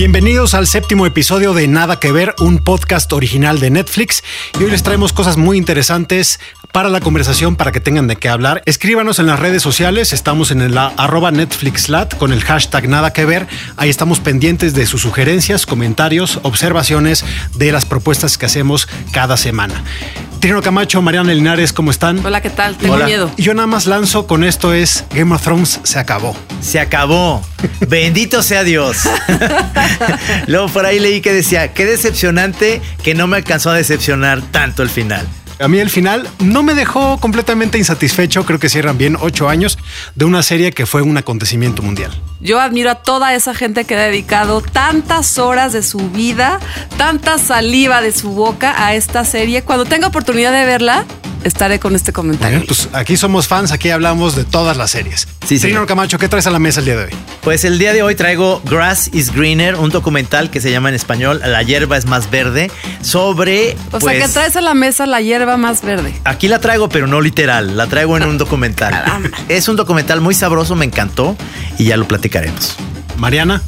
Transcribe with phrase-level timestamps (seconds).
[0.00, 4.24] Bienvenidos al séptimo episodio de Nada que Ver, un podcast original de Netflix.
[4.58, 6.40] Y hoy les traemos cosas muy interesantes
[6.72, 8.62] para la conversación, para que tengan de qué hablar.
[8.66, 13.24] Escríbanos en las redes sociales, estamos en la arroba NetflixLat con el hashtag Nada que
[13.24, 13.46] Ver.
[13.76, 19.82] Ahí estamos pendientes de sus sugerencias, comentarios, observaciones de las propuestas que hacemos cada semana.
[20.40, 22.24] Trino Camacho, Mariana Linares, ¿cómo están?
[22.24, 22.76] Hola, ¿qué tal?
[22.78, 23.04] Tengo Hola.
[23.04, 23.30] miedo.
[23.36, 26.34] Y Yo nada más lanzo con esto es Game of Thrones se acabó.
[26.62, 27.42] Se acabó.
[27.88, 28.96] Bendito sea Dios.
[30.46, 34.82] Luego por ahí leí que decía, qué decepcionante que no me alcanzó a decepcionar tanto
[34.82, 35.26] el final.
[35.60, 38.46] A mí el final no me dejó completamente insatisfecho.
[38.46, 39.76] Creo que cierran bien ocho años
[40.14, 42.10] de una serie que fue un acontecimiento mundial.
[42.40, 46.60] Yo admiro a toda esa gente que ha dedicado tantas horas de su vida,
[46.96, 49.62] tanta saliva de su boca a esta serie.
[49.62, 51.04] Cuando tenga oportunidad de verla,
[51.44, 52.58] estaré con este comentario.
[52.58, 55.28] Bueno, pues aquí somos fans, aquí hablamos de todas las series.
[55.42, 55.86] Sí, Trino señor.
[55.86, 57.10] Camacho, ¿qué traes a la mesa el día de hoy?
[57.42, 60.94] Pues el día de hoy traigo Grass is Greener, un documental que se llama en
[60.94, 62.70] español La hierba es más verde,
[63.02, 63.76] sobre...
[63.92, 66.14] o pues, sea, que traes a la mesa la hierba más verde.
[66.24, 69.04] Aquí la traigo, pero no literal, la traigo en un documental.
[69.48, 71.36] es un documental muy sabroso, me encantó
[71.78, 72.76] y ya lo platicaremos.
[73.16, 73.62] Mariana,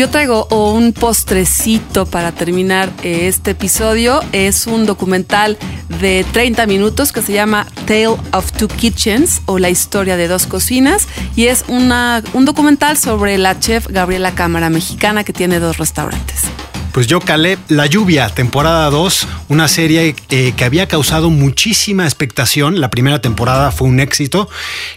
[0.00, 4.20] Yo traigo un postrecito para terminar eh, este episodio.
[4.32, 5.58] Es un documental
[6.00, 10.46] de 30 minutos que se llama Tale of Two Kitchens o La historia de dos
[10.46, 11.06] cocinas.
[11.36, 16.44] Y es una, un documental sobre la chef Gabriela Cámara, mexicana, que tiene dos restaurantes.
[16.92, 22.80] Pues yo calé La Lluvia, temporada 2, una serie eh, que había causado muchísima expectación.
[22.80, 24.48] La primera temporada fue un éxito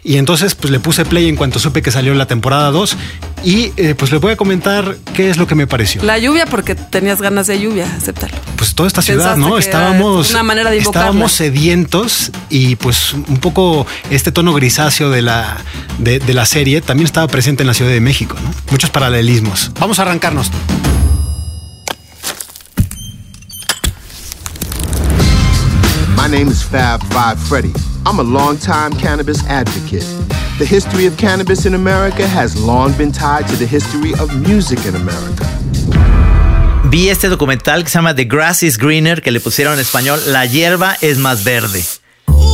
[0.04, 2.98] y entonces pues le puse play en cuanto supe que salió la temporada 2
[3.44, 6.04] y eh, pues les voy a comentar qué es lo que me pareció.
[6.04, 8.34] La lluvia porque tenías ganas de lluvia, acéptalo.
[8.56, 9.58] pues toda esta ciudad, ¿no?
[9.58, 15.58] Estábamos, una manera de estábamos sedientos y pues un poco este tono grisáceo de la,
[16.00, 18.54] de, de la serie también estaba presente en la Ciudad de México, ¿no?
[18.72, 19.72] Muchos paralelismos.
[19.80, 20.52] Vamos a arrancarnos.
[26.24, 27.74] My name is Fab Five Freddy.
[28.06, 30.06] I'm a longtime cannabis advocate.
[30.58, 34.86] The history of cannabis in America has long been tied to the history of music
[34.86, 35.46] in America.
[36.86, 40.18] Vi este documental que se llama The Grass is Greener, que le pusieron en español
[40.28, 41.84] La hierba es más verde.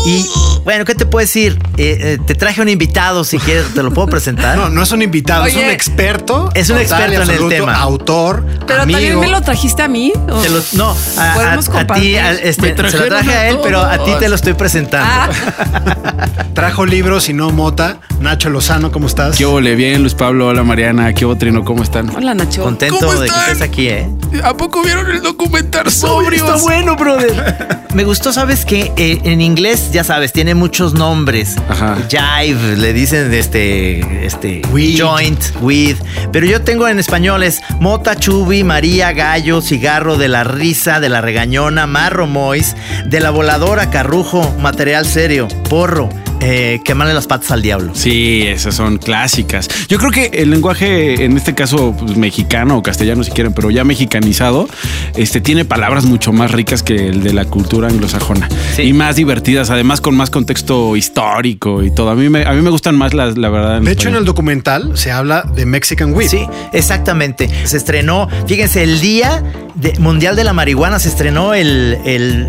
[0.06, 0.26] Y
[0.64, 1.60] bueno, ¿qué te puedo decir?
[1.78, 4.58] Eh, eh, te traje un invitado, si quieres, te lo puedo presentar.
[4.58, 6.50] No, no es un invitado, es un experto.
[6.56, 7.76] Es un experto en el tema.
[7.76, 8.98] Autor, Pero amigo.
[9.00, 10.12] también me lo trajiste a mí.
[10.30, 10.42] ¿o?
[10.42, 13.60] Te lo- no, a, a- Podemos a ti, este, Me se lo traje a él,
[13.64, 15.08] pero a ti te lo estoy presentando.
[15.12, 15.30] Ah,
[16.54, 18.00] Trajo libros y no mota.
[18.20, 19.38] Nacho Lozano, ¿cómo estás?
[19.38, 19.76] ¿Qué ole?
[19.76, 21.64] Bien, Luis Pablo, hola Mariana, ¿qué Trino?
[21.64, 22.10] ¿Cómo están?
[22.16, 22.64] hola Nacho.
[22.64, 24.10] Contento ¿Cómo de que estés aquí, ¿eh?
[24.44, 26.48] ¿A poco vieron el documental sobrios?
[26.48, 27.80] Está bueno, brother.
[27.94, 28.92] Me gustó, ¿sabes qué?
[28.98, 31.56] Eh, en inglés, ya sabes, tiene muchos nombres.
[31.68, 31.98] Ajá.
[32.08, 35.02] Jive, le dicen este, este Weed.
[35.02, 35.98] joint, weed.
[36.32, 41.10] Pero yo tengo en español es mota, chubi, María, gallo, cigarro, de la risa, de
[41.10, 42.76] la regañona, marro, mois,
[43.06, 46.10] de la voladora, carrujo, material serio, porro,
[46.42, 47.92] eh, quemarle las patas al diablo.
[47.96, 49.68] Sí, esas son clásicas.
[49.88, 53.70] Yo creo que el lenguaje, en este caso pues, mexicano o castellano si quieren, pero
[53.72, 54.68] ya mexicanizado,
[55.16, 58.84] este tiene palabras mucho más ricas que el de la cultura anglosajona Sí.
[58.84, 62.10] y más divertidas, además con más contexto histórico y todo.
[62.10, 63.82] A mí me, a mí me gustan más las, la verdad.
[63.82, 66.30] De hecho, en el documental se habla de Mexican Weed.
[66.30, 67.50] Sí, exactamente.
[67.66, 69.44] Se estrenó, fíjense, el Día
[69.76, 72.48] de- Mundial de la Marihuana se estrenó el, el,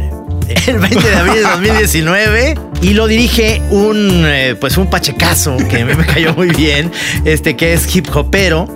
[0.66, 5.80] el 20 de abril de 2019 y lo dirige un, eh, pues un pachecazo que
[5.82, 6.90] a mí me cayó muy bien,
[7.24, 8.68] este que es hip hopero.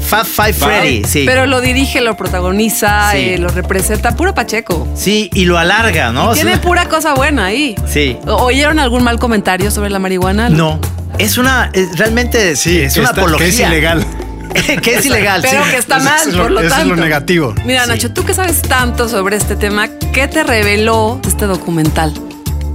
[0.00, 1.22] Fab Five Freddy, sí.
[1.24, 3.18] Pero lo dirige, lo protagoniza, Sí.
[3.18, 4.14] eh, lo representa.
[4.16, 4.86] Puro Pacheco.
[4.94, 6.34] sí, y lo alarga, ¿no?
[6.34, 7.76] Tiene pura cosa buena ahí.
[7.88, 8.18] Sí.
[8.26, 10.48] ¿O- ¿Oyeron algún mal comentario sobre la marihuana?
[10.50, 10.80] No.
[11.18, 13.46] Es una, es- realmente Sí, es que una está- apología.
[13.46, 14.04] que es ilegal.
[14.82, 15.70] que es ilegal, Pero sí.
[15.70, 16.94] que está mal, es por lo eso es tanto.
[16.94, 17.54] lo negativo.
[17.64, 17.88] Mira, Sí.
[17.90, 22.12] Nacho, tú que sabes tanto sobre este tema, ¿qué te reveló este documental?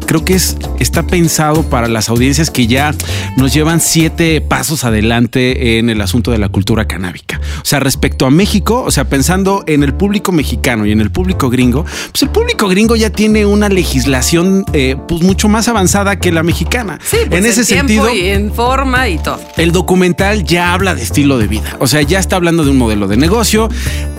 [0.07, 2.95] Creo que es, está pensado para las audiencias que ya
[3.36, 7.39] nos llevan siete pasos adelante en el asunto de la cultura canábica.
[7.62, 11.12] O sea, respecto a México, o sea, pensando en el público mexicano y en el
[11.12, 16.18] público gringo, pues el público gringo ya tiene una legislación eh, pues mucho más avanzada
[16.18, 17.00] que la mexicana.
[17.04, 19.39] Sí, pues en ese sentido, y en forma y todo.
[19.57, 21.75] el documental ya habla de estilo de vida.
[21.80, 23.69] O sea, ya está hablando de un modelo de negocio.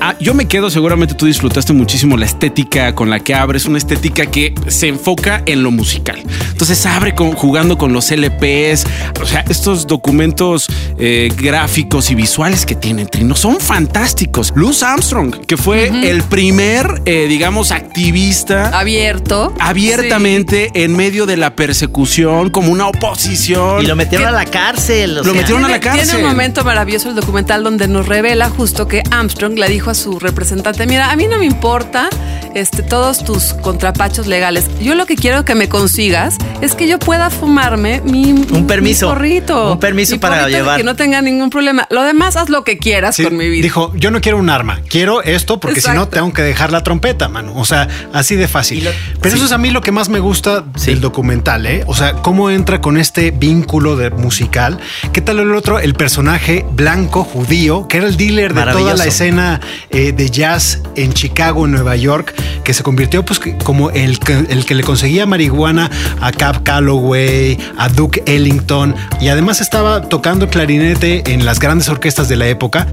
[0.01, 3.57] Ah, yo me quedo, seguramente tú disfrutaste muchísimo la estética con la que abre.
[3.57, 6.23] Es una estética que se enfoca en lo musical.
[6.51, 8.85] Entonces abre con- jugando con los LPs.
[9.23, 10.67] O sea, estos documentos
[10.99, 14.53] eh, gráficos y visuales que tienen Trino son fantásticos.
[14.55, 19.55] Luz Armstrong, que fue el primer, eh, digamos, activista Abierto.
[19.59, 23.83] abiertamente en medio de la persecución como una oposición.
[23.83, 25.13] Y lo metieron a la cárcel.
[25.19, 26.05] o Lo sea, metieron a la cárcel.
[26.09, 29.95] Tiene un momento maravilloso el documental donde nos revela justo que Armstrong le dijo a
[29.95, 32.09] su representante, mira, a mí no me importa
[32.55, 34.67] este, todos tus contrapachos legales.
[34.81, 39.07] Yo lo que quiero que me consigas es que yo pueda fumarme mi, Un permiso.
[39.09, 39.73] mi porrito.
[39.73, 40.77] Un permiso Mi para llevar.
[40.79, 41.87] Que no tenga ningún problema.
[41.91, 43.63] Lo demás, haz lo que quieras Sí, con mi vida.
[43.63, 46.83] Dijo, yo no quiero un arma, quiero esto porque si no tengo que dejar la
[46.83, 47.53] trompeta, mano.
[47.57, 48.85] O sea, así de fácil.
[48.85, 49.37] Lo- Pero sí.
[49.37, 50.91] eso es a mí lo que más me gusta Sí.
[50.91, 51.85] del documental, ¿eh?
[51.87, 54.79] O sea, cómo entra con este vínculo de musical.
[55.13, 55.79] ¿Qué tal el otro?
[55.79, 59.61] El personaje blanco judío, que era el dealer de toda la escena
[59.91, 64.33] eh, de jazz en Chicago, en Nueva York, que se convirtió pues como el que,
[64.49, 70.49] el que le conseguía marihuana a Cap Calloway, a Duke Ellington y además estaba tocando
[70.49, 72.87] clarinete en las grandes orquestas de la época.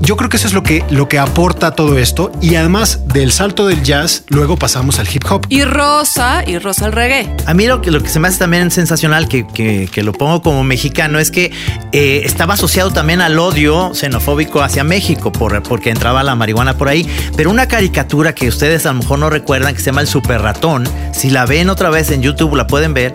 [0.00, 3.32] Yo creo que eso es lo que, lo que aporta todo esto y además del
[3.32, 5.46] salto del jazz, luego pasamos al hip hop.
[5.48, 7.34] Y Rosa, y Rosa el reggae.
[7.46, 10.12] A mí lo que, lo que se me hace también sensacional, que, que- que lo
[10.12, 11.52] pongo como mexicano, es que
[11.92, 16.88] eh, estaba asociado también al odio xenofóbico hacia México, por, porque entraba la marihuana por
[16.88, 17.06] ahí.
[17.36, 20.40] Pero una caricatura que ustedes a lo mejor no recuerdan, que se llama El Super
[20.40, 23.14] Ratón, si la ven otra vez en YouTube, la pueden ver.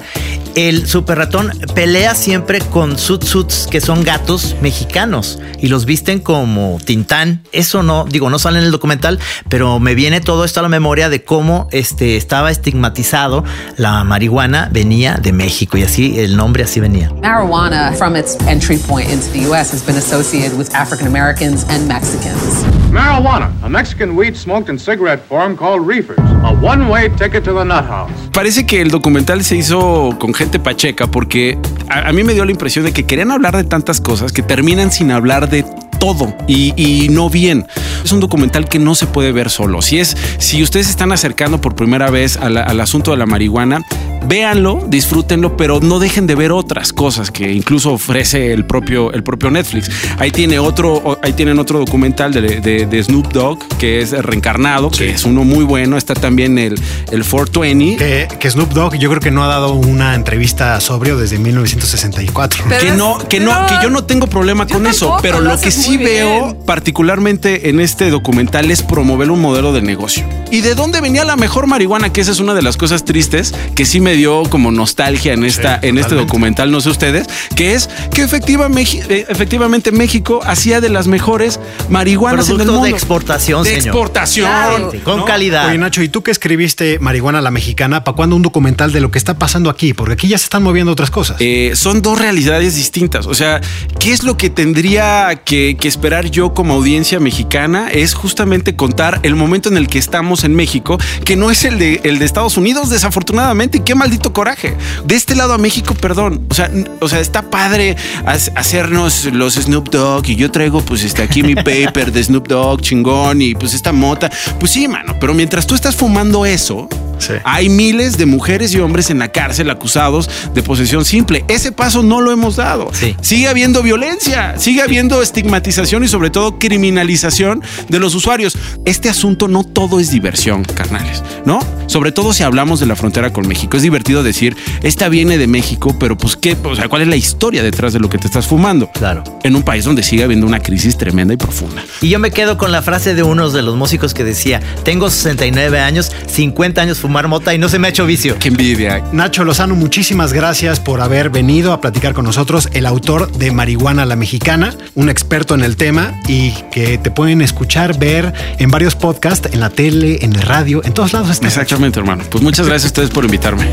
[0.55, 6.79] El Super Ratón pelea siempre con suits que son gatos mexicanos y los visten como
[6.83, 7.43] Tintán.
[7.51, 10.69] Eso no, digo, no sale en el documental, pero me viene todo esto a la
[10.69, 13.43] memoria de cómo este, estaba estigmatizado
[13.77, 17.11] la marihuana venía de México y así el nombre así venía.
[17.21, 21.87] Marijuana, from its entry point into the U.S., has been associated with African Americans and
[21.87, 22.63] Mexicans.
[22.91, 27.63] Marijuana, a Mexican weed smoked in cigarette form called reefers, a one-way ticket to the
[27.63, 28.11] nut house.
[28.31, 31.57] Parece que el documental se hizo con gente pacheca porque
[31.89, 34.93] a, mí me dio la impresión de que querían hablar de tantas cosas que terminan
[34.93, 35.65] sin hablar de
[35.99, 37.67] todo y, y no bien.
[38.03, 39.81] Es un documental que no se puede ver solo.
[39.81, 43.25] Si es, si ustedes se están acercando por primera vez la- al asunto de la
[43.25, 43.81] marihuana,
[44.25, 49.23] véanlo, disfrútenlo, pero no dejen de ver otras cosas que incluso ofrece el propio, el
[49.23, 49.89] propio Netflix.
[50.19, 54.89] Ahí tiene otro, ahí tienen otro documental de, de- de Snoop Dogg que es Reencarnado,
[54.91, 55.97] que es uno muy bueno.
[55.97, 56.73] Está también el,
[57.11, 57.97] el 420.
[57.97, 62.65] Que, que Snoop Dogg yo creo que no ha dado una entrevista sobrio desde 1964.
[62.67, 65.51] Pero que no, que no, pero- que yo no tengo problema con eso, pero lo
[65.51, 70.25] lo que haces sí veo particularmente en este documental es promover un modelo de negocio.
[70.51, 72.11] ¿Y de dónde venía la mejor marihuana?
[72.13, 75.43] Que esa es una de las cosas tristes que sí me dio como nostalgia en
[75.43, 80.89] esta, en este documental, no sé ustedes, que es que eh, efectivamente México hacía de
[80.89, 82.85] las mejores marihuanas en el Producto mundo.
[82.85, 83.85] de exportación, de señor.
[83.87, 84.91] exportación, Claro.
[85.03, 85.25] Con ¿no?
[85.25, 85.67] calidad.
[85.69, 88.03] Oye, Nacho, ¿y tú que escribiste Marihuana a la Mexicana?
[88.03, 89.93] ¿Para cuándo un documental de lo que está pasando aquí?
[89.93, 91.37] Porque aquí ya se están moviendo otras cosas.
[91.39, 93.25] Eh, son dos realidades distintas.
[93.27, 93.61] O sea,
[93.99, 97.89] ¿qué es lo que tendría que, que esperar yo como audiencia mexicana?
[97.91, 101.79] Es justamente contar el momento en el que estamos en México, que no es el
[101.79, 103.83] de, el de Estados Unidos, desafortunadamente.
[103.83, 104.75] Qué maldito coraje.
[105.05, 106.45] De este lado a México, perdón.
[106.49, 106.69] O sea,
[106.99, 107.95] o sea está padre
[108.25, 112.47] ha- hacernos los Snoop Dogg y yo traigo pues este aquí mi paper de Snoop
[112.47, 114.29] Dogg chingón y pues esta mota.
[114.59, 116.87] Pues sí, mano, pero mientras tú estás fumando eso,
[117.19, 117.33] Sí.
[117.43, 121.43] hay miles de mujeres y hombres en la cárcel acusados de posesión simple.
[121.47, 122.89] Ese paso no lo hemos dado.
[122.93, 123.15] Sí.
[123.21, 128.57] Sigue habiendo violencia, sigue habiendo estigmatización y sobre todo criminalización de los usuarios.
[128.85, 131.59] Este asunto no todo es diversión, carnales, ¿no?
[131.87, 133.77] Sobre todo si hablamos de la frontera con México.
[133.77, 137.15] Es divertido decir, esta viene de México, pero pues qué, o sea, ¿cuál es la
[137.15, 138.89] historia detrás de lo que te estás fumando?
[138.91, 139.23] Claro.
[139.43, 141.83] En un país donde sigue habiendo una crisis tremenda y profunda.
[142.01, 145.09] Y yo me quedo con la frase de uno de los músicos que decía, tengo
[145.09, 148.37] 69 años, 50 años fumar mota y no se me ha hecho vicio.
[148.39, 149.03] Qué envidia.
[149.11, 154.05] Nacho Lozano, muchísimas gracias por haber venido a platicar con nosotros, el autor de Marihuana
[154.05, 158.95] la Mexicana, un experto en el tema y que te pueden escuchar, ver en varios
[158.95, 161.29] podcasts, en la tele, en el radio, en todos lados.
[161.29, 161.76] está.
[161.77, 162.23] Exactamente, hermano.
[162.31, 163.69] Pues muchas gracias a ustedes por invitarme.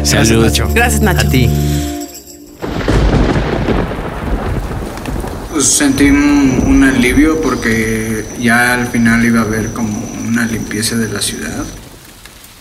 [0.00, 0.44] Gracias, Salud.
[0.44, 0.68] Nacho.
[0.74, 1.26] Gracias, Nacho.
[1.26, 1.48] A ti.
[5.52, 9.98] Pues sentí un, un alivio porque ya al final iba a haber como
[10.28, 11.64] una limpieza de la ciudad.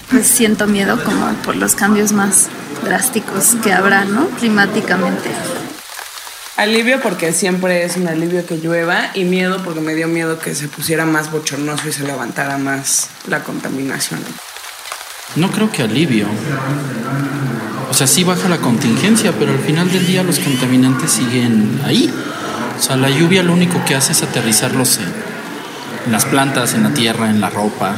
[0.09, 2.47] pues siento miedo como por los cambios más
[2.85, 4.29] drásticos que habrá, ¿no?
[4.39, 5.29] Climáticamente.
[6.55, 10.55] Alivio porque siempre es un alivio que llueva y miedo porque me dio miedo que
[10.55, 14.21] se pusiera más bochornoso y se levantara más la contaminación.
[15.35, 16.27] No creo que alivio.
[17.89, 22.11] O sea, sí baja la contingencia, pero al final del día los contaminantes siguen ahí.
[22.77, 26.93] O sea, la lluvia lo único que hace es aterrizarlos en, las plantas, en la
[26.93, 27.95] tierra, en la ropa.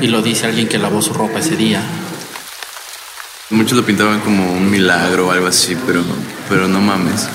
[0.00, 1.80] Y lo dice alguien que lavó su ropa ese día.
[3.50, 6.02] Muchos lo pintaban como un milagro o algo así, pero,
[6.48, 7.28] pero no mames.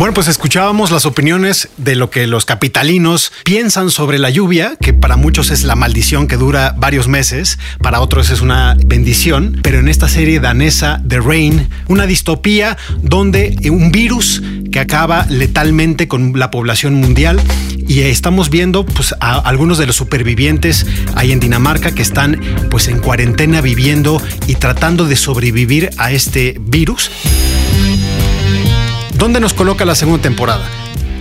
[0.00, 4.94] Bueno, pues escuchábamos las opiniones de lo que los capitalinos piensan sobre la lluvia, que
[4.94, 9.78] para muchos es la maldición que dura varios meses, para otros es una bendición, pero
[9.78, 14.42] en esta serie danesa The Rain, una distopía donde un virus
[14.72, 17.38] que acaba letalmente con la población mundial
[17.86, 22.40] y estamos viendo pues a algunos de los supervivientes ahí en Dinamarca que están
[22.70, 27.10] pues en cuarentena viviendo y tratando de sobrevivir a este virus.
[29.20, 30.66] ¿Dónde nos coloca la segunda temporada?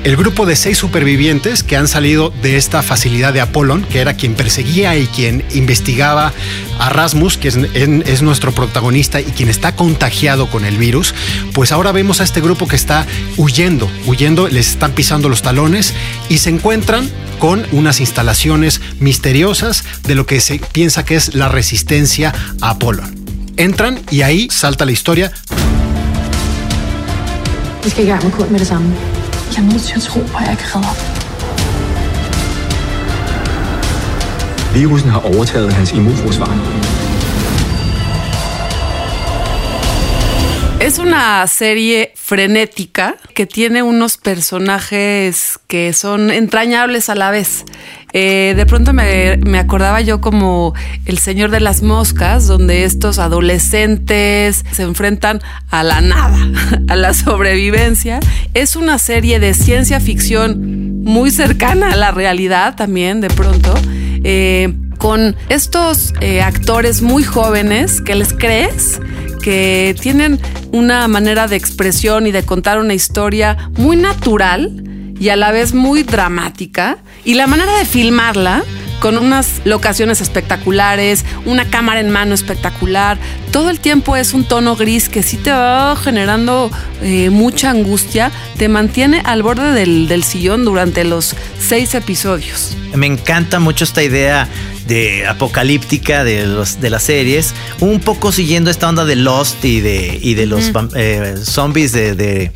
[0.05, 4.13] El grupo de seis supervivientes que han salido de esta facilidad de Apollon, que era
[4.13, 6.31] quien perseguía y quien investigaba
[6.79, 11.13] a Rasmus, que es, es, nuestro protagonista y quien está contagiado con el virus,
[11.51, 15.93] pues ahora vemos a este grupo que está huyendo, huyendo, les están pisando los talones
[16.29, 21.49] y se encuentran con unas instalaciones misteriosas de lo que se piensa que es la
[21.49, 23.13] resistencia a Apollon.
[23.57, 25.33] Entran y ahí salta la historia.
[27.83, 28.87] Vi skal i gang med Kurt med det samme.
[29.55, 30.99] Jeg er nødt til at tro på, at jeg kan redde op.
[34.73, 36.53] Virusen har overtaget hans immunforsvar.
[40.79, 47.65] Es una serie frenética que tiene unos personajes que son entrañables a la vez.
[48.13, 50.73] Eh, de pronto me, me, acordaba yo como
[51.05, 56.39] El Señor de las Moscas, donde estos adolescentes se enfrentan a la nada,
[56.87, 58.21] a la sobrevivencia.
[58.53, 63.73] Es una serie de ciencia ficción muy cercana a la realidad también, de pronto.
[64.23, 68.99] Eh, con estos eh, actores muy jóvenes que les crees
[69.41, 70.39] que tienen
[70.71, 74.83] una manera de expresión y de contar una historia muy natural
[75.19, 76.97] y a la vez muy dramática.
[77.25, 78.63] Y la manera de filmarla
[78.99, 83.17] con unas locaciones espectaculares, una cámara en mano espectacular.
[83.51, 88.31] Todo el tiempo es un tono gris que sí te va generando eh, mucha angustia,
[88.57, 92.77] te mantiene al borde del, del sillón durante los seis episodios.
[92.95, 94.47] Me encanta mucho esta idea
[94.87, 99.81] de apocalíptica de, los, de las series, un poco siguiendo esta onda de Lost y
[99.81, 100.77] de, y de los mm.
[100.95, 102.51] eh, zombies de, de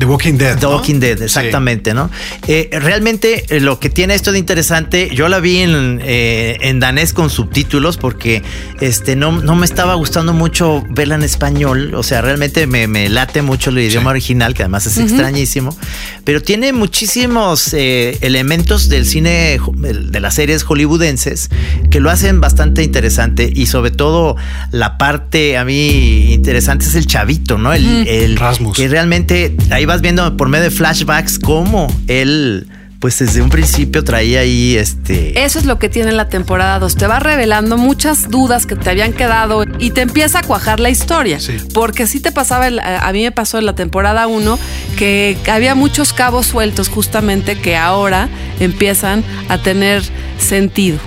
[0.00, 0.58] The Walking Dead.
[0.58, 1.94] The Walking Dead, exactamente, sí.
[1.94, 2.10] ¿no?
[2.48, 6.80] Eh, realmente eh, lo que tiene esto de interesante, yo la vi en, eh, en
[6.80, 8.42] danés con subtítulos porque
[8.80, 11.94] este, no, no, me estaba gustando mucho verla en español.
[11.94, 14.12] O sea, realmente me, me late mucho el idioma sí.
[14.12, 15.04] original, que además es uh -huh.
[15.04, 15.76] extrañísimo.
[16.24, 21.50] Pero tiene muchísimos elementos del cine, de las series hollywoodenses,
[21.90, 24.36] que lo hacen bastante interesante y sobre todo
[24.70, 27.74] la parte a mí interesante es el chavito, ¿no?
[27.74, 28.08] El, uh -huh.
[28.08, 28.76] el Rasmus.
[28.76, 32.68] Que realmente ahí vas viendo por medio de flashbacks cómo él
[33.00, 35.42] pues desde un principio traía ahí este...
[35.42, 36.96] Eso es lo que tiene la temporada 2.
[36.96, 40.90] Te va revelando muchas dudas que te habían quedado y te empieza a cuajar la
[40.90, 41.40] historia.
[41.40, 41.56] Sí.
[41.72, 44.58] Porque sí te pasaba, el, a mí me pasó en la temporada 1
[44.96, 48.28] que había muchos cabos sueltos justamente que ahora
[48.60, 50.02] empiezan a tener
[50.38, 50.98] sentido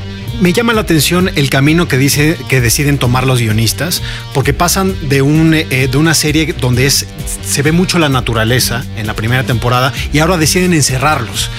[0.43, 4.01] me llama la atención el camino que dice que deciden tomar los guionistas,
[4.33, 9.07] porque pasan de, un, eh, de una serie donde se ve mucho la naturaleza en
[9.07, 11.49] la primera temporada y ahora deciden encerrarlos.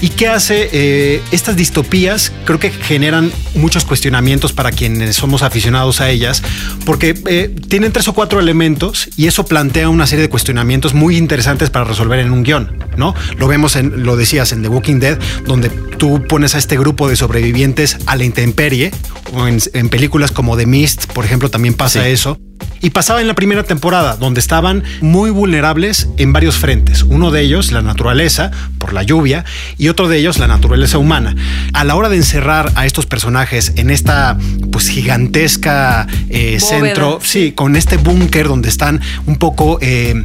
[0.00, 0.68] ¿Y qué hace?
[0.72, 6.42] Eh, estas distopías creo que generan muchos cuestionamientos para quienes somos aficionados a ellas,
[6.84, 11.16] porque eh, tienen tres o cuatro elementos y eso plantea una serie de cuestionamientos muy
[11.16, 13.14] interesantes para resolver en un guion, ¿no?
[13.38, 17.08] Lo vemos en, lo decías, en The Walking Dead, donde tú pones a este grupo
[17.08, 18.90] de sobrevivientes a la intemperie,
[19.32, 22.10] o en, en películas como The Mist, por ejemplo, también pasa sí.
[22.10, 22.38] eso.
[22.80, 27.02] Y pasaba en la primera temporada, donde estaban muy vulnerables en varios frentes.
[27.02, 29.44] Uno de ellos, la naturaleza, por la lluvia,
[29.78, 31.34] y otro de ellos, la naturaleza humana.
[31.72, 34.38] A la hora de encerrar a estos personajes en esta
[34.70, 39.78] pues gigantesca eh, centro, sí, con este búnker donde están un poco...
[39.80, 40.24] Eh,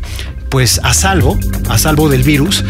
[0.51, 2.65] pues a salvo, a salvo del virus,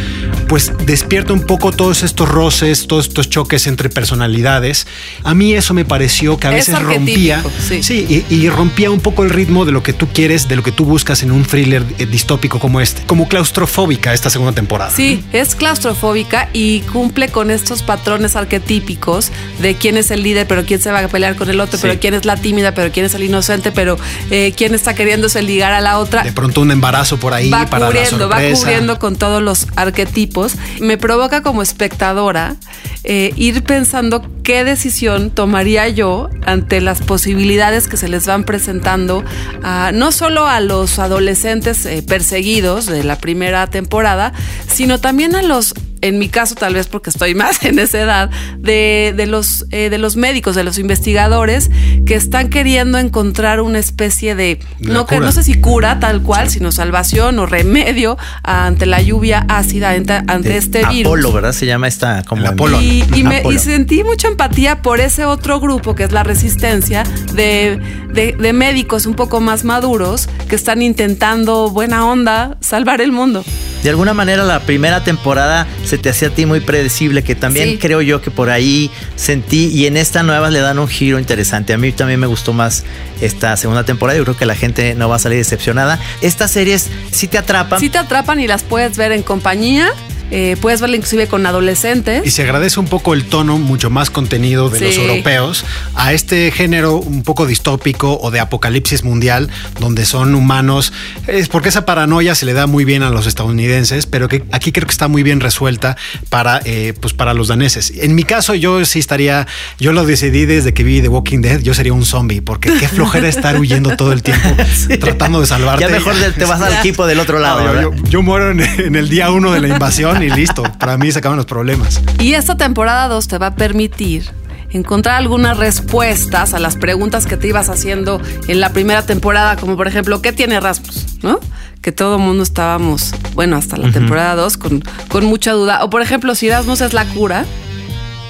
[0.51, 4.86] pues despierta un poco todos estos roces, todos estos choques entre personalidades.
[5.24, 8.91] A mí eso me pareció que a Es veces rompía, arquetípico, sí, y, y rompía
[8.91, 11.31] un poco el ritmo de lo que tú quieres, de lo que tú buscas en
[11.31, 14.91] un thriller eh, distópico como este, como claustrofóbica esta segunda temporada.
[14.93, 19.31] Sí, es claustrofóbica y cumple con estos patrones arquetípicos
[19.62, 21.84] de quién es el líder, pero quién se va a pelear con el otro, Sí.
[21.84, 23.98] pero quién es la tímida, pero quién es el inocente, pero
[24.29, 26.24] eh, quién está queriéndose ligar a la otra.
[26.24, 28.60] De pronto un embarazo por ahí va para cubriendo, la va sorpresa.
[28.60, 30.40] cubriendo con todos los arquetipos.
[30.79, 32.55] Me provoca como espectadora
[33.03, 39.24] eh, ir pensando qué decisión tomaría yo ante las posibilidades que se les van presentando
[39.63, 44.33] a, no solo a los adolescentes eh, perseguidos de la primera temporada,
[44.67, 48.31] sino también a los en mi caso tal vez porque estoy más en esa edad,
[48.57, 51.69] de, de los, eh, de los médicos, de los investigadores
[52.07, 56.24] que están queriendo encontrar una especie de, La no, que, no sé si cura tal
[56.24, 61.05] cual, sino salvación o remedio ante la lluvia ácida, ante, este virus.
[61.12, 61.51] Apolo, ¿verdad?
[61.53, 62.41] Se llama esta como
[62.81, 63.60] Y, y me- y Apolo.
[63.60, 67.79] sentí mucha empatía por ese otro grupo que es la resistencia de,
[68.13, 73.43] de- de médicos un poco más maduros que están intentando buena onda salvar el mundo.
[73.83, 77.69] De alguna manera la primera temporada se te hacía a ti muy predecible, que también
[77.69, 77.77] Sí.
[77.79, 81.73] creo yo que por ahí sentí y en esta nueva le dan un giro interesante.
[81.73, 82.83] A mí también me gustó más
[83.21, 86.00] esta segunda temporada, yo creo que la gente no va a salir decepcionada.
[86.21, 87.79] Estas series sí te atrapan.
[87.79, 89.89] Si te atrapan y las puedes ver en compañía,
[90.31, 92.25] eh, puedes verla inclusive con adolescentes.
[92.25, 96.51] Y se agradece un poco el tono mucho más contenido de los europeos a este
[96.51, 100.93] género un poco distópico o de apocalipsis mundial, donde son humanos.
[101.27, 104.71] Es porque esa paranoia se le da muy bien a los estadounidenses, pero que aquí
[104.71, 105.97] creo que está muy bien resuelta
[106.29, 107.91] para, eh, pues para los daneses.
[107.97, 109.47] En mi caso, yo sí estaría,
[109.79, 112.88] yo lo decidí desde que vi The Walking Dead, yo sería un zombie, porque qué
[112.88, 114.50] flojera estar huyendo todo el tiempo,
[115.00, 115.81] tratando de salvarte.
[115.83, 117.97] Ya mejor te vas al equipo del otro lado, No, yo- ¿verdad?
[118.03, 120.63] yo, yo muero en, en el día uno de la invasión y listo.
[120.80, 122.01] Para mí se acaban los problemas.
[122.20, 124.30] Y esta temporada 2 te va a permitir
[124.72, 129.75] encontrar algunas respuestas a las preguntas que te ibas haciendo en la primera temporada, como
[129.75, 131.24] por ejemplo, ¿qué tiene Rasmus?
[131.24, 131.40] ¿No?
[131.82, 135.84] Que todo el mundo estábamos, bueno, hasta la temporada 2 con, con mucha duda.
[135.84, 137.46] O por ejemplo, si Rasmus es la cura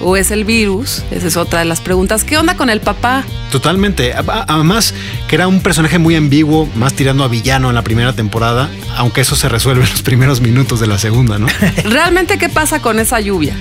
[0.00, 2.24] o es el virus, esa es otra de las preguntas.
[2.24, 3.24] ¿Qué onda con el papá?
[3.50, 4.14] Totalmente.
[4.14, 4.94] Además,
[5.28, 9.20] que era un personaje muy ambiguo, más tirando a villano en la primera temporada, aunque
[9.20, 11.46] eso se resuelve en los primeros minutos de la segunda, ¿no?
[11.84, 13.54] ¿Realmente qué pasa con esa lluvia?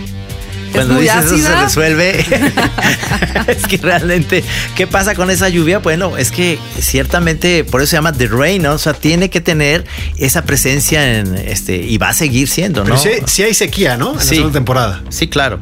[0.72, 1.64] Cuando dices eso se ácida?
[1.64, 2.26] resuelve.
[3.48, 4.44] es que realmente,
[4.76, 5.80] ¿qué pasa con esa lluvia?
[5.80, 8.74] Bueno, es que ciertamente por eso se llama The Rain, ¿no?
[8.74, 9.86] O sea, tiene que tener
[10.18, 12.96] esa presencia en este y va a seguir siendo, ¿no?
[12.96, 14.12] Pero sí, sí hay sequía, ¿no?
[14.12, 15.04] En la segunda temporada.
[15.10, 15.60] Sí, claro.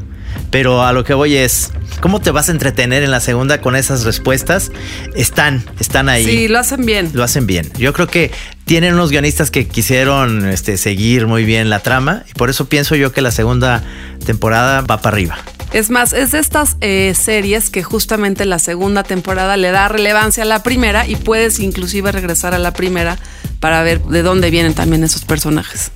[0.52, 3.76] Pero a lo que voy es, ¿cómo te vas a entretener en la segunda con
[3.76, 4.72] esas respuestas?
[5.16, 6.26] Están, están ahí.
[6.26, 7.12] Sí, lo hacen bien.
[7.14, 7.72] Lo hacen bien.
[7.78, 8.32] Yo creo que
[8.66, 12.96] tienen unos guionistas que quisieron este, seguir muy bien la trama y por eso pienso
[12.96, 13.84] yo que la segunda
[14.26, 15.38] temporada va para arriba.
[15.72, 20.42] Es más, es de estas eh, series que justamente la segunda temporada le da relevancia
[20.42, 23.20] a la primera y puedes inclusive regresar a la primera
[23.60, 25.92] para ver de dónde vienen también esos personajes.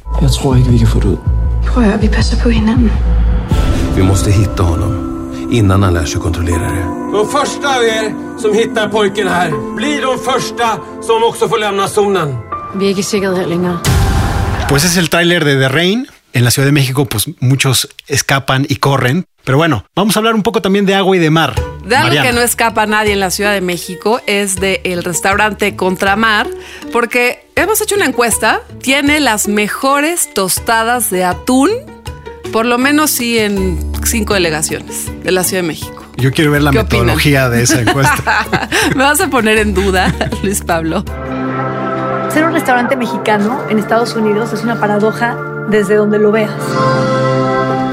[3.96, 5.14] Vi måste hitta honom
[5.52, 6.86] innan han lär sig kontrollera det.
[7.12, 11.88] De första av er som hittar pojken här blir de första som också får lämna
[11.88, 12.38] zonen.
[14.70, 16.08] Pues es el tráiler de The Rain.
[16.36, 19.26] En la Ciudad de México, pues muchos escapan y corren.
[19.44, 21.54] Pero bueno, vamos a hablar un poco también de agua y de mar.
[21.86, 22.30] De algo Mariana.
[22.30, 26.48] que no escapa a nadie en la Ciudad de México es de el restaurante Contramar,
[26.92, 31.70] porque hemos hecho una encuesta, tiene las mejores tostadas de atún,
[32.52, 36.04] por lo menos sí en cinco delegaciones de la Ciudad de México.
[36.18, 38.46] Yo quiero ver la metodología de esa encuesta.
[38.96, 41.04] Me vas a poner en duda, Luis Pablo.
[42.32, 45.38] Ser un restaurante mexicano en Estados Unidos es una paradoja
[45.70, 46.52] desde donde lo veas.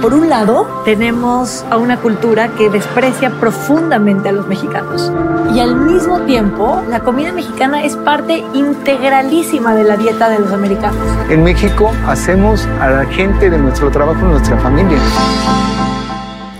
[0.00, 5.12] Por un lado, tenemos a una cultura que desprecia profundamente a los mexicanos.
[5.54, 10.52] Y al mismo tiempo, la comida mexicana es parte integralísima de la dieta de los
[10.52, 10.96] americanos.
[11.28, 14.98] En México hacemos a la gente de nuestro trabajo nuestra familia.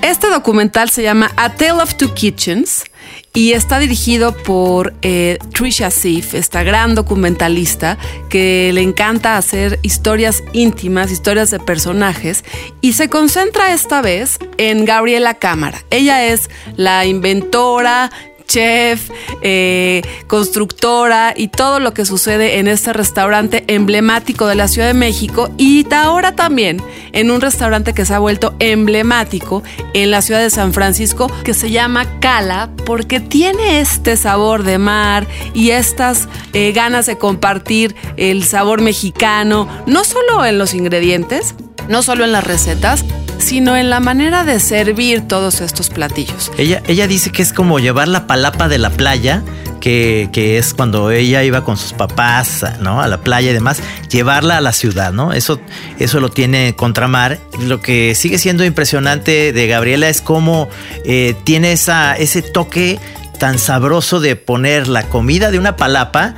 [0.03, 2.89] Este documental se llama A Tale of Two Kitchens
[3.32, 7.96] y está dirigido por eh, Trisha Sif, esta gran documentalista
[8.28, 12.44] que le encanta hacer historias íntimas, historias de personajes
[12.80, 15.84] y se concentra esta vez en Gabriela Cámara.
[15.90, 18.10] Ella es la inventora,
[18.50, 19.10] chef,
[19.42, 24.94] eh, constructora y todo lo que sucede en este restaurante emblemático de la Ciudad de
[24.94, 26.82] México y ahora también
[27.12, 29.62] en un restaurante que se ha vuelto emblemático
[29.94, 34.78] en la ciudad de San Francisco que se llama Cala porque tiene este sabor de
[34.78, 41.54] mar y estas eh, ganas de compartir el sabor mexicano, no solo en los ingredientes,
[41.88, 43.04] no solo en las recetas,
[43.40, 46.53] sino en la manera de servir todos estos platillos.
[46.59, 49.42] Ella, ella dice que es como llevar la palapa de la playa,
[49.81, 53.00] que, que es cuando ella iba con sus papás ¿no?
[53.00, 55.33] a la playa y demás, llevarla a la ciudad, ¿no?
[55.33, 55.61] Eso,
[55.98, 57.38] eso lo tiene Contramar.
[57.61, 60.68] Lo que sigue siendo impresionante de Gabriela es cómo
[61.05, 63.00] eh, tiene esa, ese toque
[63.38, 66.35] tan sabroso de poner la comida de una palapa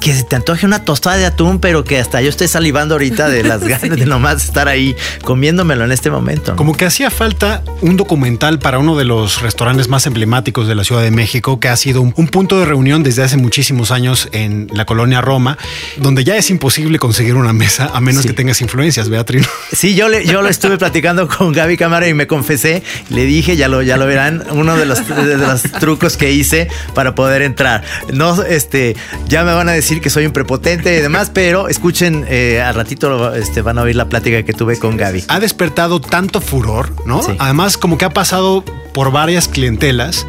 [0.00, 3.28] que se te antoje una tostada de atún, pero que hasta yo estoy salivando ahorita
[3.28, 6.56] de las ganas de nomás estar ahí comiéndomelo en este momento.
[6.56, 10.84] Como que hacía falta un documental para uno de los restaurantes más emblemáticos de la
[10.84, 14.28] Ciudad de México, que ha sido un, un punto de reunión desde hace muchísimos años
[14.32, 15.58] en la colonia Roma,
[15.96, 19.48] donde ya es imposible conseguir una mesa a menos que tengas influencias, Beatriz.
[19.72, 23.56] Sí, yo, le, yo lo estuve platicando con Gaby Cámara y me confesé, le dije,
[23.56, 27.42] ya lo, ya lo verán, uno de los, de los trucos que hice para poder
[27.42, 27.84] entrar.
[28.12, 28.96] No, este,
[29.28, 32.74] ya me van a decir que soy un prepotente y demás, pero escuchen, eh, al
[32.74, 35.24] ratito este, van a oír la plática que tuve con Gaby.
[35.28, 37.22] Ha despertado tanto furor, ¿no?
[37.38, 40.26] Además, como que ha pasado por varias clientelas.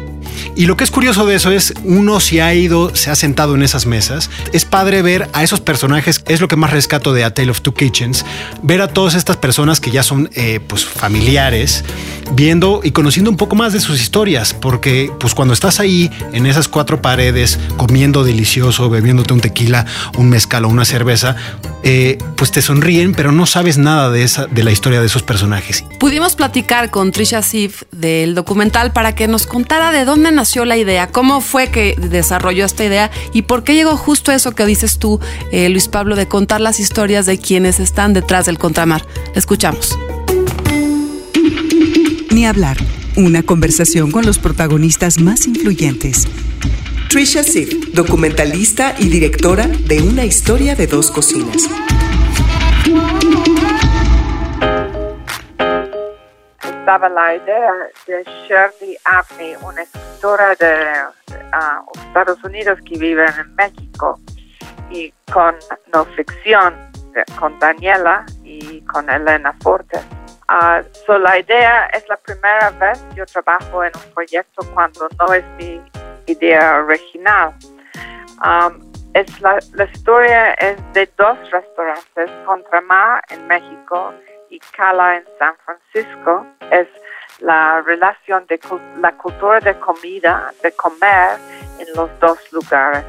[0.56, 3.54] Y lo que es curioso de eso es, uno si ha ido, se ha sentado
[3.54, 7.24] en esas mesas, es padre ver a esos personajes, es lo que más rescato de
[7.24, 8.24] A Tale of Two Kitchens,
[8.62, 11.84] ver a todas estas personas que ya son eh, pues familiares,
[12.32, 16.46] viendo y conociendo un poco más de sus historias, porque pues cuando estás ahí en
[16.46, 21.36] esas cuatro paredes, comiendo delicioso, bebiéndote un tequila, un mezcal o una cerveza,
[21.82, 25.22] eh, pues te sonríen, pero no sabes nada de, esa, de la historia de esos
[25.22, 25.84] personajes.
[25.98, 30.76] Pudimos platicar con Trisha Sif del documental para que nos contara de dónde nació la
[30.76, 34.98] idea, cómo fue que desarrolló esta idea y por qué llegó justo eso que dices
[34.98, 35.20] tú,
[35.52, 39.04] eh, Luis Pablo, de contar las historias de quienes están detrás del contramar.
[39.34, 39.98] Escuchamos.
[42.30, 42.76] Ni hablar.
[43.16, 46.28] Una conversación con los protagonistas más influyentes.
[47.08, 51.68] Trisha Sif, documentalista y directora de Una historia de dos cocinas.
[56.62, 57.72] Estaba la idea
[58.06, 59.82] de Shirley Abney, una
[60.20, 60.94] de
[61.52, 64.18] ah, Estados Unidos que vive en México,
[64.90, 65.54] y con
[65.92, 66.74] no ficción,
[67.38, 70.04] con Daniela y con Elena Fortes.
[70.48, 75.32] Ah, so la idea es la primera vez yo trabajo en un proyecto cuando no
[75.32, 75.80] es mi
[76.26, 77.54] idea original.
[78.44, 84.14] Um, es la, la, historia es de dos restaurantes, Contramar en México
[84.48, 86.46] y Cala en San Francisco.
[86.70, 86.88] Es
[87.40, 88.60] la relación de
[89.00, 91.38] la cultura de comida, de comer
[91.78, 93.04] en los dos lugares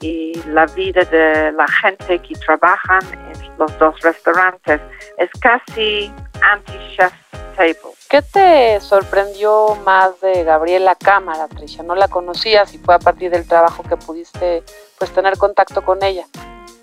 [0.00, 4.80] y la vida de la gente que trabajan en los dos restaurantes.
[5.18, 6.12] Es casi
[6.42, 7.12] anti-chef
[7.56, 7.94] table.
[8.08, 11.82] ¿Qué te sorprendió más de Gabriela Cámara, Tricia?
[11.82, 14.62] ¿No la conocías y fue a partir del trabajo que pudiste
[14.98, 16.24] pues tener contacto con ella?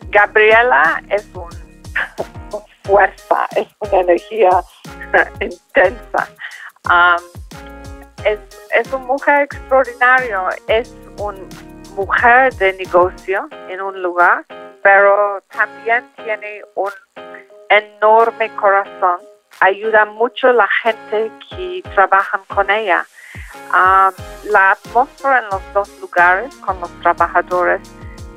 [0.10, 1.50] Gabriela es un,
[2.54, 4.50] una fuerza, es una energía
[5.42, 6.30] intensa.
[6.90, 7.22] Um,
[8.24, 8.40] es,
[8.74, 11.40] es una mujer extraordinaria, es una
[11.96, 14.46] mujer de negocio en un lugar,
[14.82, 16.92] pero también tiene un
[17.70, 19.20] enorme corazón
[19.60, 23.06] ayuda mucho la gente que trabaja con ella.
[23.72, 24.14] Um,
[24.52, 27.82] la atmósfera en los dos lugares con los trabajadores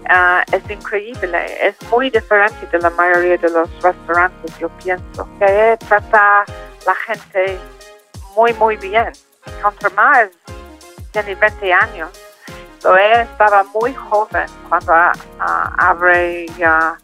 [0.04, 5.28] uh, es increíble, es muy diferente de la mayoría de los restaurantes, yo pienso.
[5.38, 6.44] Que trata
[6.86, 7.58] la gente
[8.36, 9.12] muy, muy bien.
[9.62, 10.28] Contra más
[11.12, 12.10] tiene 20 años.
[12.78, 15.42] So, ella estaba muy joven cuando uh,
[15.78, 16.96] abre uh,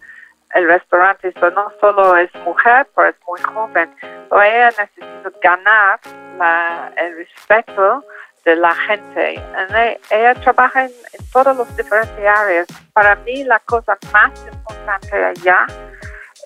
[0.55, 1.33] el restaurante.
[1.39, 3.95] So, no solo es mujer, pero es muy joven.
[4.31, 6.01] So, ella necesita ganar
[6.39, 8.05] la, el respeto
[8.45, 9.35] de la gente.
[9.35, 12.67] Ella, ella, trabaja en, en todas las diferentes áreas.
[12.95, 15.67] Para mí la cosa más importante allá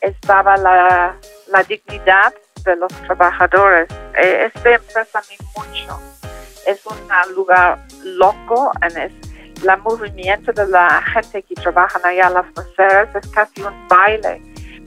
[0.00, 1.14] estaba la,
[1.48, 2.32] la dignidad
[2.64, 3.88] de los trabajadores.
[4.14, 5.22] Esta empresa a
[5.56, 6.00] mucho.
[6.66, 9.12] Es un lugar loco, en es,
[9.62, 14.42] el movimiento de la gente que trabaja allá, las mujeres, es casi un baile,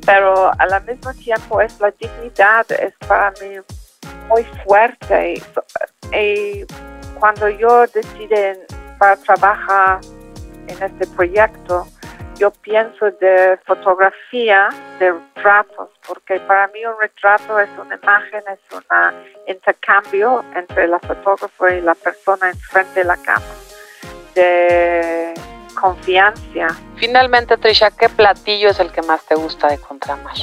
[0.05, 3.57] pero al mismo tiempo es la dignidad, es para mí
[4.27, 5.41] muy fuerte.
[6.11, 6.65] Y
[7.19, 8.29] cuando yo decidí
[8.97, 9.99] para trabajar
[10.67, 11.85] en este proyecto,
[12.37, 14.69] yo pienso de fotografía,
[14.99, 18.83] de retratos, porque para mí un retrato es una imagen, es un
[19.47, 23.63] intercambio entre la fotógrafo y la persona enfrente de la cámara
[24.35, 25.33] de
[25.79, 26.67] confianza.
[26.97, 30.35] Finalmente, Trisha, ¿qué platillo es el que más te gusta de Contramar?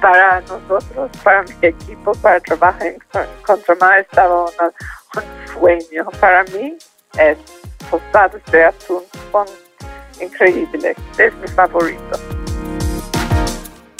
[0.00, 2.98] Para nosotros, para mi equipo, para trabajar en
[3.44, 4.72] Contramar, estaba una,
[5.16, 6.06] un sueño.
[6.20, 6.76] Para mí
[7.18, 7.38] es
[7.90, 9.46] tostadas de atún, son
[10.20, 12.18] increíbles, es mi favorito.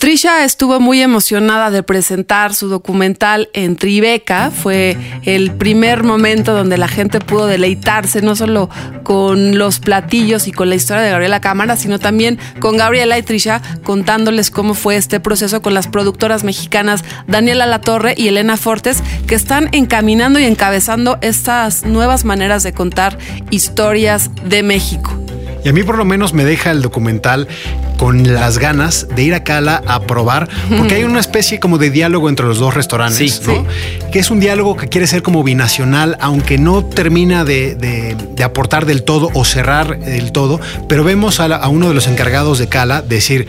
[0.05, 4.51] Trisha estuvo muy emocionada de presentar su documental en Tribeca.
[4.51, 8.69] Fue el primer momento donde la gente pudo deleitarse no solo
[9.03, 13.23] con los platillos y con la historia de Gabriela Cámara, sino también con Gabriela y
[13.23, 19.03] Trisha contándoles cómo fue este proceso con las productoras mexicanas Daniela Latorre y Elena Fortes,
[19.27, 23.17] que están encaminando y encabezando estas nuevas maneras de contar
[23.49, 25.19] historias de México.
[25.65, 27.49] Y a mí por lo menos me deja el documental
[27.97, 31.91] con las ganas de ir a Cala a probar, porque hay una especie como de
[31.91, 33.67] diálogo entre los dos restaurantes, ¿no?
[34.13, 38.45] Que es un diálogo que quiere ser como binacional, aunque no termina de, de- de
[38.45, 42.07] aportar del todo o cerrar del todo, pero vemos a, la- a uno de los
[42.09, 43.47] encargados de Cala decir,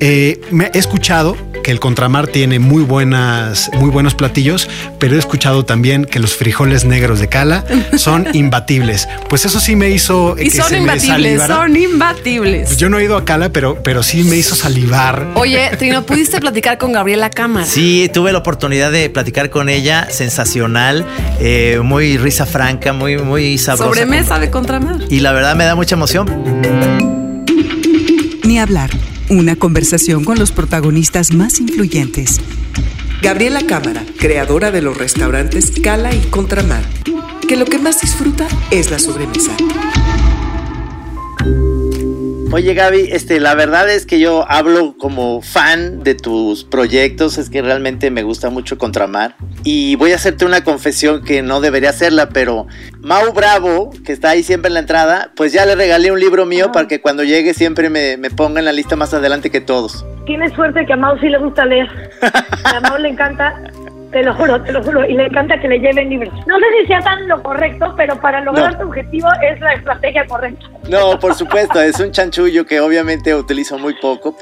[0.00, 4.68] eh, me he escuchado que el Contramar tiene muy buenas, muy buenos platillos,
[5.00, 7.64] pero he escuchado también que los frijoles negros de Cala
[7.98, 9.08] son imbatibles.
[9.28, 12.68] Pues eso sí me hizo Y que son se imbatibles, son imbatibles.
[12.68, 15.26] Pues yo no he ido a Cala, pero, pero sí me hizo salivar.
[15.34, 17.66] Oye, Trino, ¿pudiste platicar con Gabriela Cámara?
[17.66, 21.04] Sí, tuve la oportunidad de platicar con ella, sensacional,
[21.40, 23.88] eh, muy risa franca, muy, muy sabrosa.
[23.88, 25.00] Sobremesa de Contramar.
[25.10, 26.26] Y la verdad me da mucha emoción.
[28.44, 28.90] Ni hablar.
[29.28, 32.40] Una conversación con los protagonistas más influyentes.
[33.22, 36.84] Gabriela Cámara, creadora de los restaurantes Cala y Contramar,
[37.48, 39.50] que lo que más disfruta es la sobremesa.
[42.52, 47.50] Oye Gaby, este, la verdad es que yo hablo como fan de tus proyectos, es
[47.50, 49.36] que realmente me gusta mucho Contramar.
[49.64, 52.68] Y voy a hacerte una confesión que no debería hacerla, pero
[53.06, 56.44] Mau Bravo, que está ahí siempre en la entrada, pues ya le regalé un libro
[56.44, 59.60] mío para que cuando llegue siempre me, me ponga en la lista más adelante que
[59.60, 60.04] todos.
[60.24, 61.88] Tienes suerte que a Mau sí le gusta leer.
[62.64, 63.54] A Mau le encanta,
[64.12, 66.32] te lo juro, te lo juro, y le encanta que le lleven libros.
[66.46, 68.78] No sé si sea tan lo correcto, pero para lograr No.
[68.78, 70.64] tu objetivo es la estrategia correcta.
[70.88, 74.36] No, por supuesto, es un chanchullo que obviamente utilizo muy poco.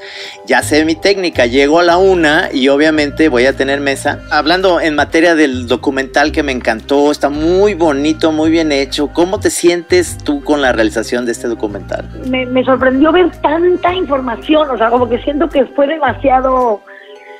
[0.45, 4.19] Ya sé mi técnica, llego a la una y obviamente voy a tener mesa.
[4.31, 9.07] Hablando en materia del documental que me encantó, está muy bonito, muy bien hecho.
[9.07, 12.07] ¿Cómo te sientes tú con la realización de este documental?
[12.27, 16.81] Me, me sorprendió ver tanta información, o sea, como que siento que fue demasiado,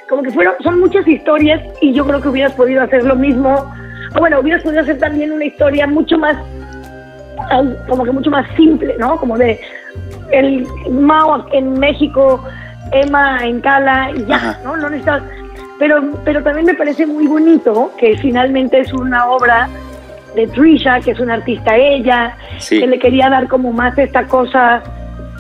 [0.10, 3.74] como que fueron, son muchas historias y yo creo que hubieras podido hacer lo mismo.
[4.16, 6.38] O bueno, hubieras podido hacer también una historia mucho más,
[7.88, 9.18] como que mucho más simple, ¿no?
[9.18, 9.60] Como de
[10.32, 12.44] el Mao en México,
[12.92, 14.78] Emma en Cala y ya, ¿no?
[14.78, 15.24] No necesitas.
[15.80, 19.68] Pero, pero también me parece muy bonito que finalmente es una obra
[20.36, 22.80] de Trisha, que es una artista ella, Sí.
[22.80, 24.82] que le quería dar como más esta cosa,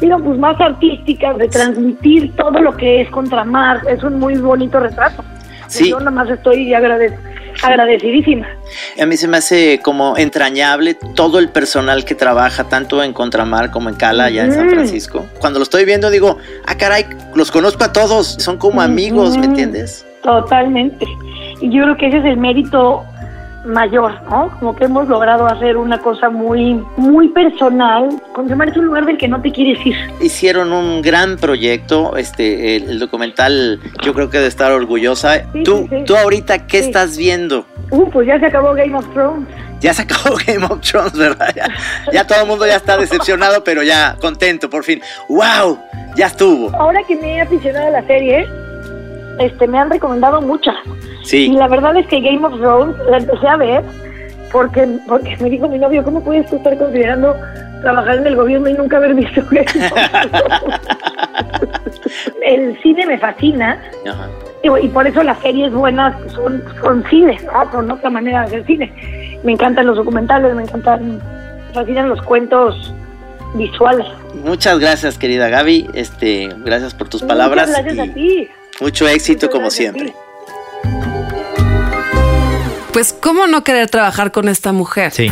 [0.01, 3.81] digo, pues más artística, de transmitir todo lo que es Contramar.
[3.89, 5.23] Es un muy bonito retrato.
[5.67, 5.89] Sí.
[5.89, 7.17] Yo nada más estoy agrade-
[7.63, 8.47] agradecidísima.
[9.01, 13.71] A mí se me hace como entrañable todo el personal que trabaja tanto en Contramar
[13.71, 14.71] como en Cala, allá en San Mm.
[14.71, 15.25] Francisco.
[15.39, 19.41] Cuando lo estoy viendo digo, ah caray, los conozco a todos, son como amigos, ¿me
[19.41, 19.49] Ujú.
[19.51, 20.05] entiendes?
[20.21, 21.05] Totalmente.
[21.61, 23.03] Y yo creo que ese es el mérito
[23.65, 24.49] mayor, ¿no?
[24.59, 28.09] Como que hemos logrado hacer una cosa muy, muy personal.
[28.33, 29.95] Contramar es un lugar del que no te quieres ir.
[30.21, 35.43] Hicieron un gran proyecto, este, el, documental, yo creo que de estar orgullosa.
[35.53, 36.03] Sí, tú, sí, sí.
[36.05, 37.65] tú ahorita, ¿qué estás viendo?
[37.91, 39.47] Uh, pues ya se acabó Game of Thrones.
[39.79, 41.53] Ya se acabó Game of Thrones, ¿verdad?
[41.55, 41.67] Ya,
[42.11, 45.01] ya todo el mundo ya está decepcionado, pero ya contento, por fin.
[45.29, 45.79] ¡Wow!
[46.15, 46.75] Ya estuvo.
[46.75, 48.47] Ahora que me he aficionado a la serie,
[49.39, 50.75] este, me han recomendado muchas.
[51.25, 51.47] Sí.
[51.47, 53.83] Y la verdad es que Game of Thrones la empecé a ver
[54.51, 57.35] porque, porque me dijo mi novio, ¿cómo puedes tú estar considerando
[57.81, 60.81] trabajar en el gobierno y nunca haber visto Game of Thrones?"
[62.45, 64.29] El cine me fascina Ajá.
[64.63, 67.71] y por eso las series buenas son, son cine, ¿no?
[67.71, 69.39] Son otra manera de hacer cine.
[69.43, 72.93] Me encantan los documentales, me encantan, me fascinan los cuentos
[73.55, 74.05] visuales.
[74.43, 75.89] Muchas gracias, querida Gaby.
[75.93, 77.69] Este, gracias por tus palabras.
[77.69, 78.49] Muchas gracias y a ti.
[78.79, 80.13] Mucho éxito como gracias siempre.
[82.95, 85.11] Pues, ¿cómo no querer trabajar con esta mujer?
[85.11, 85.27] Sí.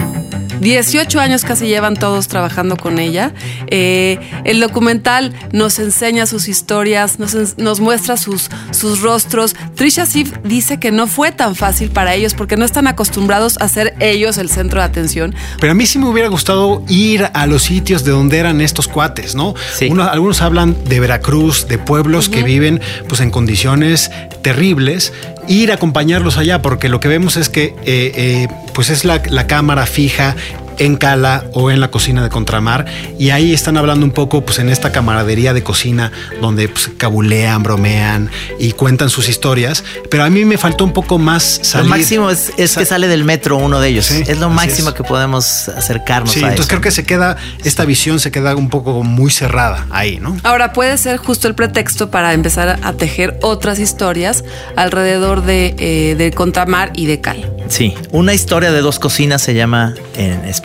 [0.59, 3.33] 18 años casi llevan todos trabajando con ella.
[3.67, 9.55] Eh, el documental nos enseña sus historias, nos, muestra sus, sus rostros.
[9.75, 13.67] Trisha Sif dice que no fue tan fácil para ellos porque no están acostumbrados a
[13.67, 15.35] ser ellos el centro de atención.
[15.59, 18.87] Pero a mí sí me hubiera gustado ir a los sitios de donde eran estos
[18.87, 19.55] cuates, ¿no?
[19.89, 25.13] Uno- algunos hablan de Veracruz, de pueblos que viven pues en condiciones terribles,
[25.47, 29.21] ir a acompañarlos allá, porque lo que vemos es que eh, eh, pues es la,
[29.29, 30.35] la cámara fija
[30.79, 32.85] en Cala o en la cocina de Contramar
[33.19, 37.63] y ahí están hablando un poco pues en esta camaradería de cocina donde pues, cabulean,
[37.63, 41.89] bromean y cuentan sus historias, pero a mí me faltó un poco más salir.
[41.89, 44.11] Lo máximo es, es que sale del metro uno de ellos.
[44.11, 44.95] es lo máximo es.
[44.95, 46.69] que podemos acercarnos Sí, a entonces eso.
[46.69, 50.37] creo que se queda, esta visión se queda un poco muy cerrada ahí, ¿no?
[50.43, 54.43] Ahora puede ser justo el pretexto para empezar a tejer otras historias
[54.75, 57.49] alrededor de, eh, de Contramar y de Cal.
[57.67, 60.62] Sí, una historia de dos cocinas se llama en español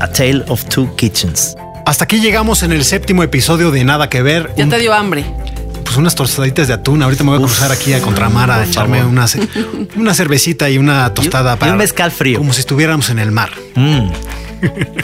[0.00, 1.54] A Tale of Two Kitchens.
[1.84, 4.50] Hasta aquí llegamos en el séptimo episodio de Nada que ver.
[4.56, 5.24] Ya Un- te dio hambre.
[5.96, 7.02] Pues unas tostaditas de atún.
[7.02, 9.24] Ahorita me voy a cruzar aquí a Contramar a echarme una,
[9.96, 12.36] una cervecita y una tostada para un mezcal frío.
[12.36, 13.48] Como si estuviéramos en el mar.
[13.74, 14.10] Mm.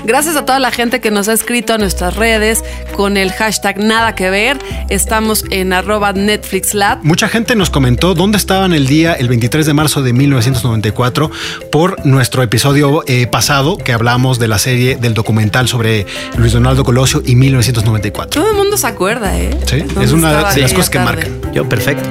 [0.04, 2.62] Gracias a toda la gente que nos ha escrito a nuestras redes
[2.94, 4.58] con el hashtag nada que ver.
[4.88, 6.98] Estamos en arroba Netflix Lab.
[7.02, 11.30] Mucha gente nos comentó dónde estaban el día, el 23 de marzo de 1994,
[11.70, 16.84] por nuestro episodio eh, pasado que hablamos de la serie del documental sobre Luis Donaldo
[16.84, 18.40] Colosio y 1994.
[18.40, 19.50] Todo el mundo se acuerda, ¿eh?
[19.66, 21.30] Sí, ¿Dónde es una de las que tarde?
[21.30, 21.52] marcan.
[21.52, 22.08] Yo, perfecto.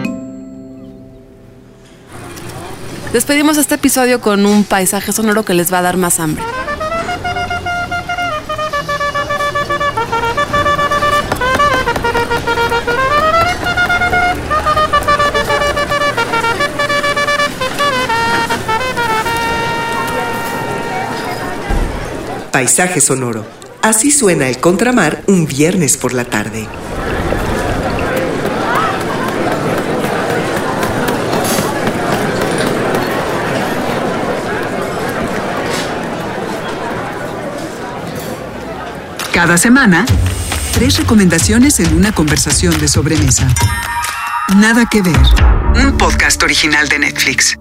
[3.13, 6.43] Despedimos este episodio con un paisaje sonoro que les va a dar más hambre.
[22.51, 23.45] Paisaje sonoro.
[23.81, 26.67] Así suena el contramar un viernes por la tarde.
[39.41, 40.06] Cada semana,
[40.71, 43.47] tres recomendaciones en una conversación de sobremesa.
[44.56, 45.17] Nada que ver.
[45.84, 47.58] Un podcast original de Netflix.